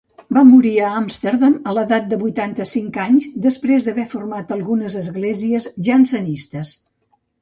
[0.35, 6.73] Va morir a Amsterdam a l'edat de vuitanta-cinc anys, després d'haver format algunes esglésies jansenistes.